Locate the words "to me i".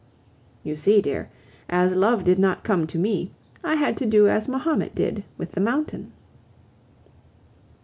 2.87-3.75